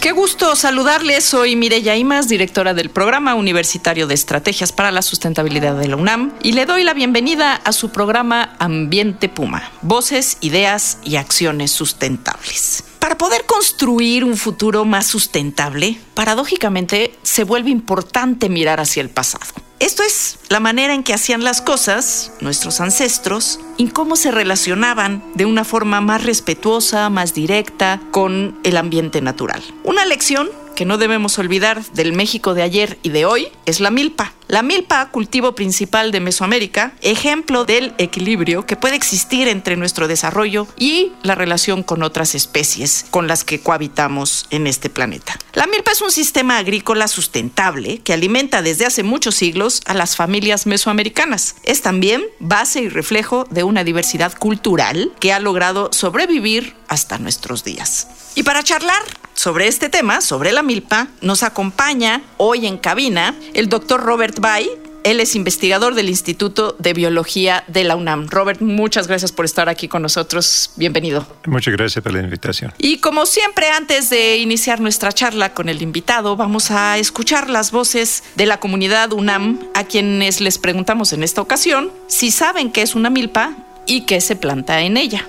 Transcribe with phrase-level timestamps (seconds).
[0.00, 1.24] Qué gusto saludarles.
[1.26, 6.32] Soy Mireya Imas, directora del Programa Universitario de Estrategias para la Sustentabilidad de la UNAM,
[6.42, 12.82] y le doy la bienvenida a su programa Ambiente Puma, Voces, Ideas y Acciones Sustentables.
[12.98, 19.52] Para poder construir un futuro más sustentable, paradójicamente se vuelve importante mirar hacia el pasado.
[19.80, 25.24] Esto es la manera en que hacían las cosas nuestros ancestros y cómo se relacionaban
[25.34, 29.62] de una forma más respetuosa, más directa con el ambiente natural.
[29.82, 33.90] Una lección que no debemos olvidar del México de ayer y de hoy es la
[33.90, 34.34] milpa.
[34.50, 40.66] La milpa, cultivo principal de Mesoamérica, ejemplo del equilibrio que puede existir entre nuestro desarrollo
[40.76, 45.38] y la relación con otras especies con las que cohabitamos en este planeta.
[45.52, 50.16] La milpa es un sistema agrícola sustentable que alimenta desde hace muchos siglos a las
[50.16, 51.54] familias mesoamericanas.
[51.62, 57.62] Es también base y reflejo de una diversidad cultural que ha logrado sobrevivir hasta nuestros
[57.62, 58.08] días.
[58.34, 59.02] Y para charlar
[59.34, 64.70] sobre este tema, sobre la milpa, nos acompaña hoy en cabina el doctor Robert Bay.
[65.02, 68.28] Él es investigador del Instituto de Biología de la UNAM.
[68.28, 70.72] Robert, muchas gracias por estar aquí con nosotros.
[70.76, 71.26] Bienvenido.
[71.46, 72.72] Muchas gracias por la invitación.
[72.76, 77.70] Y como siempre, antes de iniciar nuestra charla con el invitado, vamos a escuchar las
[77.70, 82.82] voces de la comunidad UNAM, a quienes les preguntamos en esta ocasión si saben qué
[82.82, 83.54] es una milpa
[83.86, 85.26] y qué se planta en ella.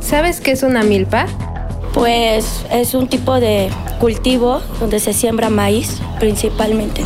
[0.00, 1.26] ¿Sabes qué es una milpa?
[1.94, 3.70] Pues es un tipo de
[4.00, 7.02] cultivo donde se siembra maíz principalmente.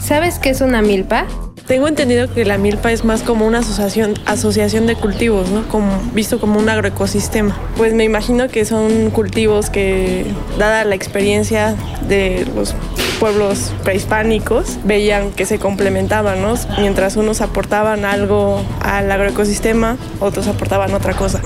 [0.00, 1.26] ¿Sabes qué es una milpa?
[1.66, 5.66] Tengo entendido que la milpa es más como una asociación, asociación de cultivos, ¿no?
[5.66, 7.56] Como, visto como un agroecosistema.
[7.76, 10.26] Pues me imagino que son cultivos que,
[10.58, 11.74] dada la experiencia
[12.06, 12.76] de los
[13.18, 16.54] pueblos prehispánicos, veían que se complementaban, ¿no?
[16.78, 21.40] Mientras unos aportaban algo al agroecosistema, otros aportaban otra cosa.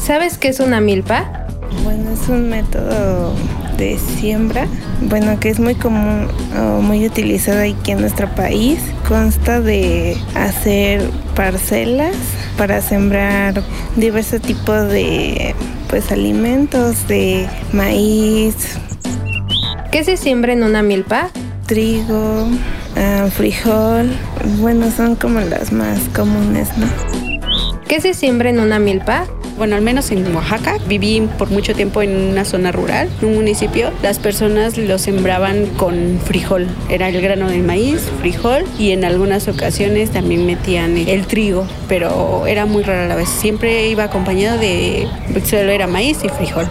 [0.00, 1.43] ¿Sabes qué es una milpa?
[2.24, 3.34] Es un método
[3.76, 4.66] de siembra,
[5.10, 6.26] bueno, que es muy común
[6.58, 8.78] o muy utilizado aquí en nuestro país.
[9.06, 11.02] Consta de hacer
[11.36, 12.16] parcelas
[12.56, 13.62] para sembrar
[13.96, 15.54] diversos tipos de
[15.90, 18.78] pues alimentos, de maíz.
[19.90, 21.28] ¿Qué se siembra en una milpa?
[21.66, 24.10] Trigo, uh, frijol,
[24.60, 26.86] bueno, son como las más comunes, ¿no?
[27.86, 29.26] ¿Qué se siembra en una milpa?
[29.56, 33.34] Bueno, al menos en Oaxaca, viví por mucho tiempo en una zona rural, en un
[33.36, 39.04] municipio, las personas lo sembraban con frijol, era el grano de maíz, frijol y en
[39.04, 44.58] algunas ocasiones también metían el trigo, pero era muy rara la vez, siempre iba acompañado
[44.58, 45.06] de,
[45.44, 46.66] solo era maíz y frijol.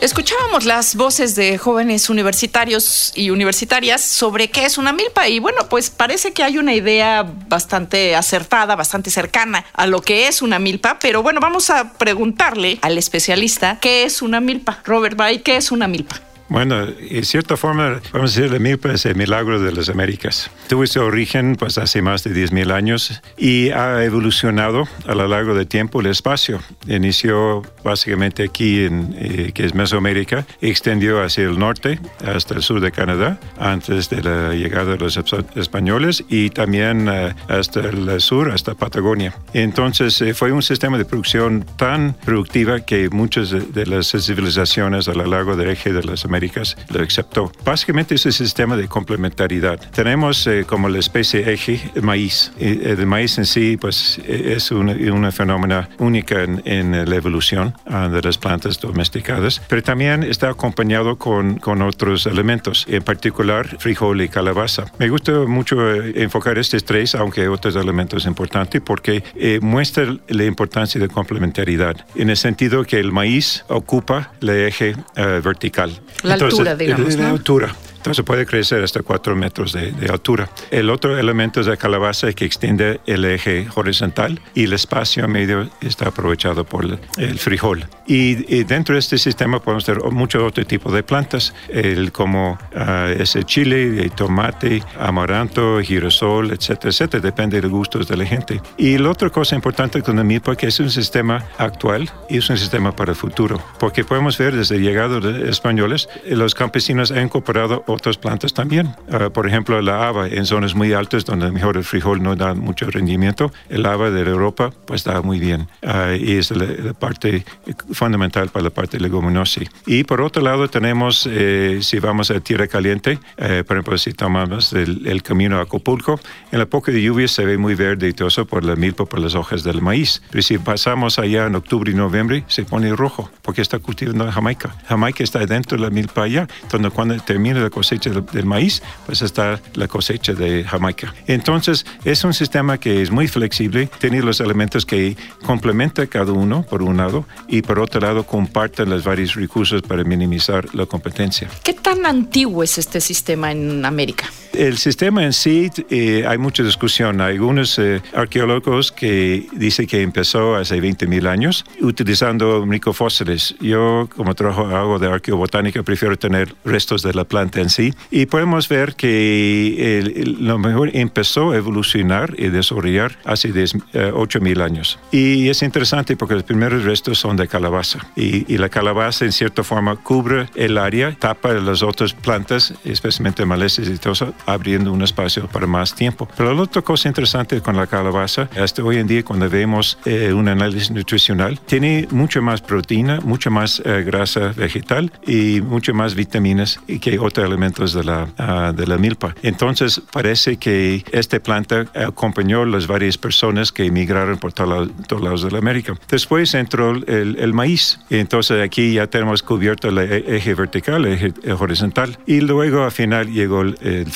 [0.00, 5.68] Escuchábamos las voces de jóvenes universitarios y universitarias sobre qué es una milpa y bueno,
[5.68, 10.60] pues parece que hay una idea bastante acertada, bastante cercana a lo que es una
[10.60, 14.80] milpa, pero bueno, vamos a preguntarle al especialista qué es una milpa.
[14.84, 16.27] Robert Bay, ¿qué es una milpa?
[16.48, 20.50] Bueno, en cierta forma, vamos a decir, la milpa es el milagro de las Américas.
[20.66, 25.54] Tuvo su origen pues, hace más de 10.000 años y ha evolucionado a lo largo
[25.54, 26.60] del tiempo el espacio.
[26.86, 32.80] Inició básicamente aquí, en, eh, que es Mesoamérica, extendió hacia el norte hasta el sur
[32.80, 35.20] de Canadá, antes de la llegada de los
[35.54, 39.34] españoles, y también eh, hasta el sur, hasta Patagonia.
[39.52, 45.08] Entonces, eh, fue un sistema de producción tan productiva que muchas de, de las civilizaciones
[45.08, 47.52] a lo largo del eje de las Américas lo aceptó.
[47.64, 49.78] Básicamente es un sistema de complementariedad.
[49.92, 52.52] Tenemos eh, como la especie eje el maíz.
[52.58, 57.74] Y el maíz en sí pues, es una, una fenómeno única en, en, la evolución
[57.86, 63.78] uh, de las plantas domesticadas, pero también está acompañado con, con otros elementos, en particular
[63.78, 64.86] frijol y calabaza.
[64.98, 70.16] Me gusta mucho eh, enfocar estos tres, aunque hay otros elementos importantes, porque eh, muestra
[70.28, 75.90] la importancia de complementariedad, en el sentido que el maíz ocupa el eje uh, vertical.
[76.28, 77.16] La Entonces, altura, digamos.
[77.16, 77.34] La ¿no?
[77.34, 77.74] altura.
[77.98, 80.48] Entonces puede crecer hasta 4 metros de, altura.
[80.70, 85.68] El otro elemento es la calabaza que extiende el eje horizontal y el espacio medio
[85.80, 87.86] está aprovechado por el, frijol.
[88.06, 93.20] Y, dentro de este sistema podemos tener muchos otros tipos de plantas, el, como uh,
[93.20, 97.22] ese chile, el tomate, amaranto, girasol, etcétera, etcétera.
[97.22, 98.62] Depende de gustos de la gente.
[98.78, 102.48] Y la otra cosa importante con la milpa que es un sistema actual y es
[102.48, 107.24] un sistema para el futuro, porque podemos ver desde llegado de españoles, los campesinos han
[107.24, 108.94] incorporado otras plantas también.
[109.08, 112.54] Uh, por ejemplo, la haba en zonas muy altas donde mejor el frijol no da
[112.54, 117.44] mucho rendimiento, el haba de Europa pues da muy bien uh, y es la, parte
[117.92, 119.48] fundamental para la parte leguminosa.
[119.86, 124.12] Y por otro lado tenemos, eh, si vamos a tierra caliente, eh, por ejemplo, si
[124.12, 126.20] tomamos el, el, camino a Acapulco,
[126.52, 129.04] en la época de lluvia se ve muy verde y todo eso por la milpa,
[129.06, 130.22] por las hojas del maíz.
[130.30, 134.30] Pero si pasamos allá en octubre y noviembre, se pone rojo porque está cultivando en
[134.30, 134.74] Jamaica.
[134.86, 139.22] Jamaica está dentro de la milpa allá, donde cuando termina la cosecha del, maíz, pues
[139.22, 141.14] está la cosecha de Jamaica.
[141.28, 145.16] Entonces, es un sistema que es muy flexible, tiene los elementos que
[145.46, 150.02] complementa cada uno, por un lado, y por otro lado, comparte los varios recursos para
[150.02, 151.48] minimizar la competencia.
[151.62, 154.26] ¿Qué tan antiguo es este sistema en América?
[154.52, 157.20] El sistema en sí, eh, hay mucha discusión.
[157.20, 163.54] Hay algunos eh, arqueólogos que dicen que empezó hace 20.000 años utilizando microfósiles.
[163.60, 167.92] Yo, como trabajo algo de arqueobotánica, prefiero tener restos de la planta en sí.
[168.10, 174.98] Y podemos ver que lo mejor empezó a evolucionar y desarrollar hace 8.000 eh, años.
[175.12, 178.00] Y es interesante porque los primeros restos son de calabaza.
[178.16, 183.44] Y, y la calabaza, en cierta forma, cubre el área, tapa las otras plantas, especialmente
[183.44, 186.28] malezas y todo eso, abriendo un espacio para más tiempo.
[186.36, 190.32] Pero la otra cosa interesante con la calabaza, hasta hoy en día cuando vemos eh,
[190.32, 196.14] un análisis nutricional, tiene mucha más proteína, mucha más eh, grasa vegetal y mucho más
[196.14, 199.34] vitaminas que otros elementos de la, ah, de la milpa.
[199.42, 205.50] Entonces parece que esta planta acompañó las varias personas que emigraron por todos lados de
[205.50, 205.94] la América.
[206.08, 208.00] Después entró el, el maíz.
[208.10, 212.18] Entonces aquí ya tenemos cubierto el eje vertical, el eje horizontal.
[212.26, 214.10] Y luego al final llegó el, el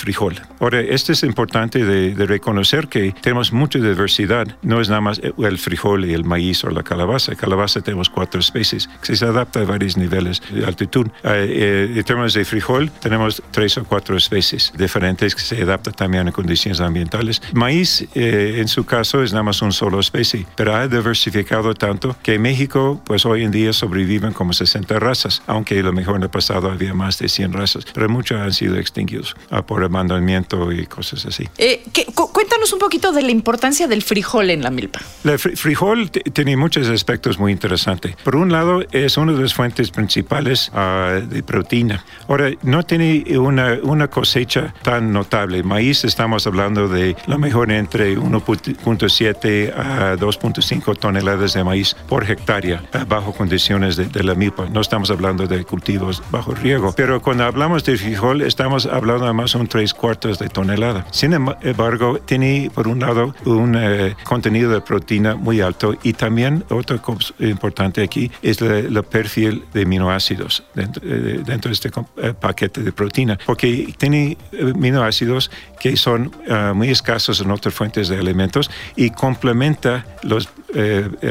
[0.60, 4.46] Ahora, esto es importante de, reconocer que tenemos mucha diversidad.
[4.62, 7.34] No es nada más el frijol y el maíz o la calabaza.
[7.34, 11.08] Calabaza tenemos cuatro especies que se adaptan a varios niveles de altitud.
[11.24, 15.94] Eh, eh, en términos de frijol, tenemos tres o cuatro especies diferentes que se adaptan
[15.94, 17.42] también a condiciones ambientales.
[17.52, 22.16] Maíz, eh, en su caso, es nada más una sola especie, pero ha diversificado tanto
[22.22, 26.16] que en México, pues hoy en día sobreviven como 60 razas, aunque a lo mejor
[26.16, 29.82] en el pasado había más de 100 razas, pero muchos han sido extinguidos ah, por
[30.02, 31.48] mandamiento y cosas así.
[31.58, 31.82] Eh,
[32.14, 35.00] cuéntanos un poquito de la importancia del frijol en la milpa.
[35.24, 38.16] El frijol tiene muchos aspectos muy interesantes.
[38.24, 42.04] Por un lado, es una de las fuentes principales ah, de proteína.
[42.28, 45.62] Ahora, no tiene una, una cosecha tan notable.
[45.62, 52.82] Maíz, estamos hablando de lo mejor entre 1.7 a 2.5 toneladas de maíz por hectárea
[52.92, 54.68] ah, bajo condiciones de, de, la milpa.
[54.68, 56.92] No estamos hablando de cultivos bajo riego.
[56.96, 61.06] Pero cuando hablamos de frijol, estamos hablando además un cuartos de tonelada.
[61.10, 66.64] Sin embargo, tiene por un lado un eh, contenido de proteína muy alto y también
[66.70, 72.82] otra cosa importante aquí es el perfil de aminoácidos dentro, eh, de este eh, paquete
[72.82, 75.50] de proteína, porque tiene aminoácidos
[75.82, 76.30] que son
[76.74, 80.48] muy escasos en otras fuentes de alimentos y complementa los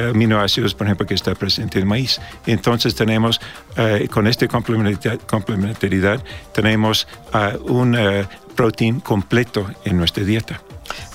[0.09, 2.19] aminoácidos, por ejemplo, que está presente en maíz.
[2.45, 3.39] Entonces tenemos,
[4.11, 6.21] con esta complementariedad,
[6.53, 7.07] tenemos
[7.63, 7.97] un
[8.55, 10.61] protein completo en nuestra dieta.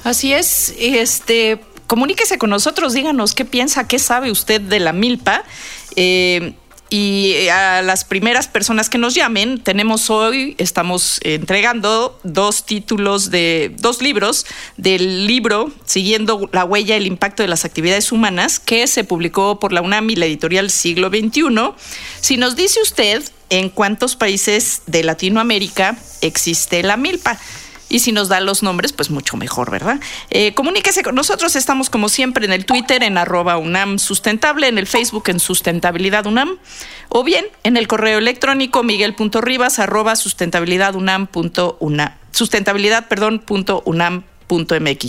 [0.04, 5.42] Así es, este, comuníquese con nosotros, díganos qué piensa, qué sabe usted de la milpa.
[5.94, 6.54] Eh,
[6.88, 13.74] y a las primeras personas que nos llamen, tenemos hoy, estamos entregando dos títulos de
[13.78, 19.04] dos libros del libro Siguiendo la huella, el impacto de las actividades humanas, que se
[19.04, 21.42] publicó por la UNAM y la editorial Siglo XXI.
[22.20, 27.38] Si nos dice usted en cuántos países de Latinoamérica existe la milpa.
[27.88, 30.00] Y si nos da los nombres, pues mucho mejor, ¿verdad?
[30.30, 34.78] Eh, comuníquese con nosotros, estamos como siempre en el Twitter en arroba UNAM Sustentable, en
[34.78, 36.58] el Facebook en Sustentabilidad UNAM,
[37.08, 44.24] o bien en el correo electrónico miguel.ribas arroba sustentabilidadunam.unam, sustentabilidad, perdón, punto unam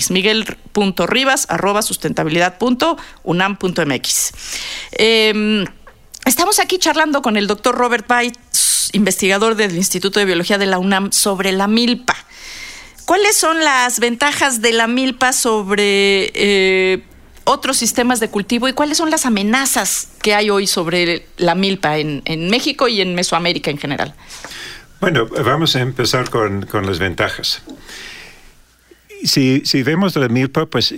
[0.09, 4.31] miguel.ribas arroba sustentabilidad.unam.mx.
[4.93, 5.65] Eh,
[6.25, 10.79] estamos aquí charlando con el doctor Robert Bites, investigador del Instituto de Biología de la
[10.79, 12.15] UNAM, sobre la milpa.
[13.07, 17.03] ¿Cuáles son las ventajas de la milpa sobre eh,
[17.45, 21.99] otros sistemas de cultivo y cuáles son las amenazas que hay hoy sobre la milpa
[21.99, 24.13] en, México y en Mesoamérica en general?
[24.99, 27.61] Bueno, vamos a empezar con, con las ventajas.
[29.27, 30.95] Si, si, vemos la milpa, pues eh,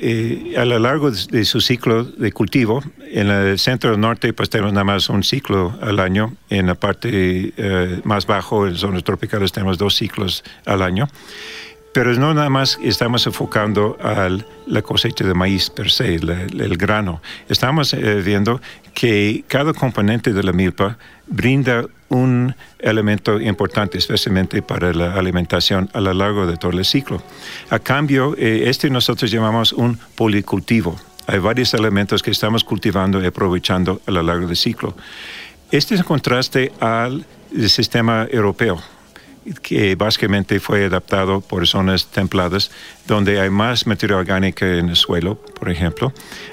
[0.00, 2.80] eh, a lo largo de, su ciclo de cultivo,
[3.10, 6.32] en el centro norte, pues tenemos nada más un ciclo al año.
[6.48, 11.08] En la parte eh, más bajo, en zonas tropicales, tenemos dos ciclos al año.
[11.92, 14.28] Pero no nada más estamos enfocando a
[14.68, 17.20] la cosecha de maíz per se, el grano.
[17.48, 18.60] Estamos eh, viendo
[18.94, 26.00] que cada componente de la milpa brinda un elemento importante, especialmente para la alimentación a
[26.00, 27.22] lo largo de todo el ciclo.
[27.70, 30.96] A cambio, eh, este nosotros llamamos un policultivo.
[31.26, 34.94] Hay varios elementos que estamos cultivando y aprovechando a lo largo del ciclo.
[35.70, 37.26] Este es un contraste al
[37.68, 38.80] sistema europeo
[39.62, 42.70] que básicamente fue adaptado por zonas templadas
[43.06, 46.12] donde hay más materia orgánica en el suelo, por ejemplo.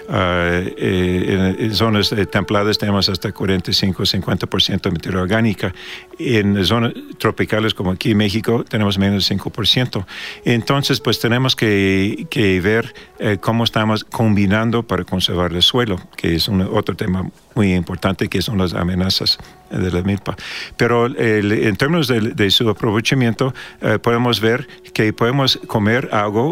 [0.09, 5.73] Ah, eh, en, zonas eh, templadas tenemos hasta 45-50% de materia orgánica.
[6.19, 10.05] En zonas tropicales como aquí en México tenemos menos del 5%.
[10.45, 16.35] Entonces, pues tenemos que, que ver eh, cómo estamos combinando para conservar el suelo, que
[16.35, 19.37] es un, otro tema muy importante, que son las amenazas
[19.69, 20.35] de la milpa.
[20.75, 23.53] Pero en términos de, su aprovechamiento,
[24.01, 26.42] podemos ver que podemos comer algo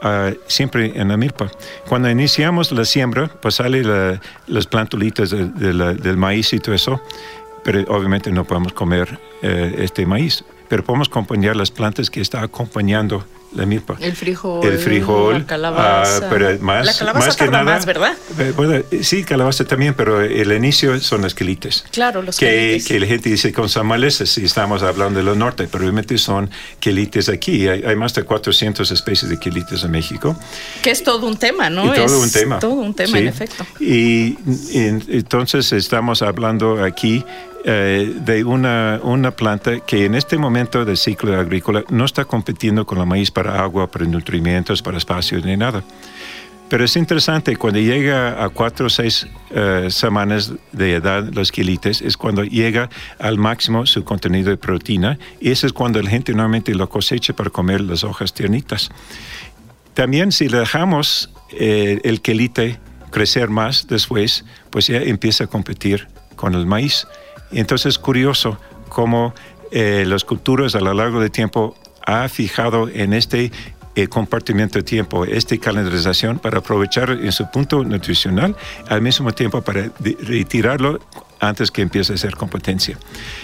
[0.00, 1.50] Ah, siempre en la milpa.
[1.88, 3.82] Cuando iniciamos la siembra, pues sale
[4.46, 7.00] las plantulitas del maíz y todo eso,
[7.64, 12.42] pero obviamente no podemos comer eh, este maíz, pero podemos acompañar las plantas que está
[12.42, 13.24] acompañando
[13.54, 13.96] la milpa.
[14.00, 14.66] El frijol.
[14.66, 15.38] El frijol.
[15.38, 16.18] La calabaza.
[16.18, 18.12] Ah, pero más, la calabaza más que nada, más, ¿verdad?
[18.38, 21.84] Eh, bueno, sí, calabaza también, pero el inicio son las quelites.
[21.90, 22.86] Claro, los que, quelites.
[22.86, 26.50] Que la gente dice con son malezas si estamos hablando del norte, pero realmente son
[26.80, 27.68] quelites aquí.
[27.68, 30.36] Hay, hay, más de 400 especies de quelites en México.
[30.82, 31.86] Que es todo un tema, ¿no?
[31.86, 32.58] Y todo es un tema.
[32.58, 33.18] Todo un tema, sí.
[33.18, 33.66] en efecto.
[33.80, 34.36] Y,
[34.70, 34.78] y
[35.08, 37.24] entonces estamos hablando aquí
[37.70, 42.86] eh, de una, una planta que en este momento del ciclo agrícola no está compitiendo
[42.86, 45.84] con la maíz para agua, para nutrimientos, para espacio ni nada.
[46.70, 52.00] Pero es interesante, cuando llega a cuatro o seis uh, semanas de edad los quilites,
[52.00, 56.32] es cuando llega al máximo su contenido de proteína y eso es cuando la gente
[56.32, 58.90] normalmente lo cosecha para comer las hojas tiernitas.
[59.92, 62.78] También si le dejamos eh, el quelite
[63.10, 67.06] crecer más después, pues ya empieza a competir con el maíz.
[67.52, 69.34] Entonces es curioso cómo
[69.70, 71.74] eh, las culturas a lo largo del tiempo
[72.06, 73.52] ha fijado en este
[73.94, 78.56] eh, compartimiento de tiempo, esta calendarización para aprovechar en su punto nutricional,
[78.88, 79.90] al mismo tiempo para
[80.20, 81.00] retirarlo
[81.40, 82.96] antes que empiece a ser competencia.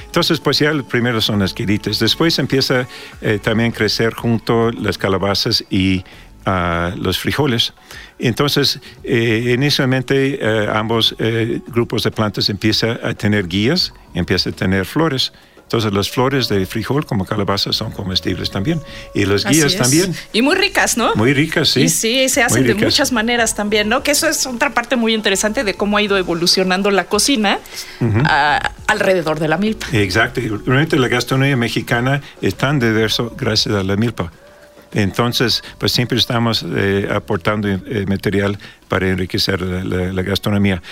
[0.06, 1.98] Entonces, pues ya primero son las quilites.
[1.98, 2.86] Después empieza
[3.20, 6.04] eh, también a crecer junto las calabazas y
[6.46, 7.72] uh, los frijoles.
[8.18, 14.56] Entonces, eh, inicialmente eh, ambos eh, grupos de plantas empiezan a tener guías, empiezan a
[14.56, 15.32] tener flores.
[15.64, 18.80] Entonces, las flores de frijol como calabaza son comestibles también.
[19.14, 19.78] Y las Así guías es.
[19.78, 20.14] también.
[20.32, 21.14] Y muy ricas, ¿no?
[21.16, 21.82] Muy ricas, sí.
[21.82, 24.02] Y sí, se hacen de muchas maneras también, ¿no?
[24.02, 27.58] Que eso es otra parte muy interesante de cómo ha ido evolucionando la cocina
[28.00, 28.20] Ujú.
[28.24, 29.86] ah, alrededor de la milpa.
[29.92, 30.40] Exacto.
[30.66, 34.30] Realmente la gastronomía mexicana es tan diverso gracias a la milpa.
[34.94, 38.58] Entonces, pues siempre estamos eh, aportando eh, material
[38.88, 40.82] para enriquecer la, la- la gastronomía.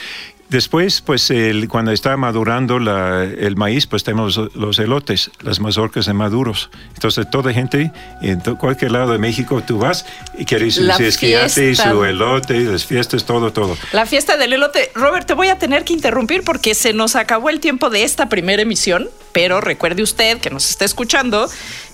[0.53, 6.05] Después, pues el- cuando está madurando la- el maíz, pues tenemos los, elotes, las mazorcas
[6.07, 6.69] de maduros.
[6.95, 7.91] Entonces, toda gente,
[8.21, 10.05] en to- cualquier lado de México, tú vas
[10.39, 13.77] y quieres La su esquiate, su elote, las fiestas, todo, todo.
[13.93, 14.93] La fiesta del elote.
[14.95, 18.29] Robert, te voy a tener que interrumpir porque se nos acabó el tiempo de esta
[18.29, 21.49] primera emisión, pero recuerde usted que nos está escuchando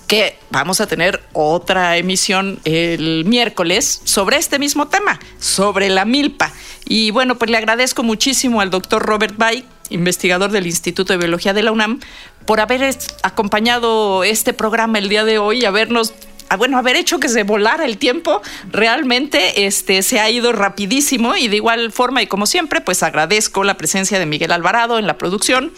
[0.08, 6.50] que vamos a tener otra emisión el miércoles sobre este mismo tema, sobre la milpa.
[6.86, 11.52] Y bueno, pues le agradezco muchísimo al doctor Robert Bay, investigador del Instituto de Biología
[11.52, 12.00] de la UNAM,
[12.46, 16.14] por haber acompañado este programa el día de hoy y habernos
[16.48, 21.36] ah, bueno, haber hecho que se volara el tiempo, realmente este, se ha ido rapidísimo
[21.36, 25.06] y de igual forma y como siempre, pues agradezco la presencia de Miguel Alvarado en
[25.06, 25.72] la producción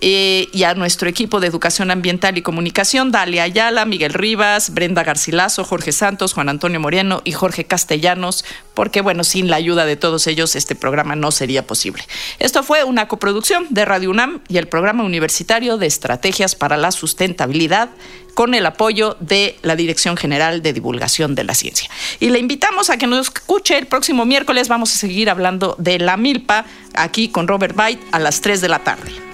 [0.00, 5.02] eh, y a nuestro equipo de Educación Ambiental y Comunicación, Dalia Ayala, Miguel Rivas, Brenda
[5.02, 9.96] Garcilaso, Jorge Santos, Juan Antonio Moreno y Jorge Castellanos, porque bueno, sin la ayuda de
[9.96, 12.02] todos ellos este programa no sería posible.
[12.38, 16.92] Esto fue una coproducción de Radio UNAM y el Programa Universitario de Estrategias para la
[16.92, 17.90] Sustentabilidad
[18.34, 21.88] con el apoyo de la Dirección General de Divulgación de la Ciencia.
[22.20, 24.68] Y le invitamos a que nos escuche el próximo miércoles.
[24.68, 28.68] Vamos a seguir hablando de la milpa aquí con Robert Byte a las 3 de
[28.68, 29.33] la tarde.